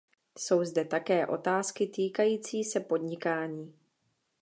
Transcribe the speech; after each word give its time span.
Jsou 0.37 0.63
zde 0.63 0.85
také 0.85 1.27
otázky 1.27 1.87
týkající 1.87 2.63
se 2.63 2.79
podnikání. 2.79 3.73